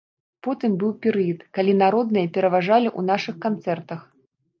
[0.45, 4.01] Потым быў перыяд, калі народныя пераважалі ў нашых канцэртах.